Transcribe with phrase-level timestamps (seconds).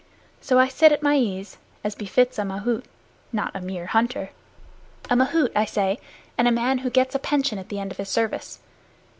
[0.41, 2.85] So I sit at my ease, as befits a mahout,
[3.31, 4.31] not a mere hunter,
[5.11, 5.99] a mahout, I say,
[6.39, 8.57] and a man who gets a pension at the end of his service.